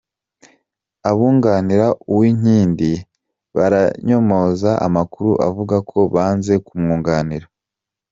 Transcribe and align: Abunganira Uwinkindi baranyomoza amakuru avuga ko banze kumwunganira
Abunganira 1.09 1.87
Uwinkindi 2.11 2.91
baranyomoza 3.55 4.71
amakuru 4.87 5.31
avuga 5.47 5.75
ko 5.89 5.97
banze 6.13 6.53
kumwunganira 6.65 7.47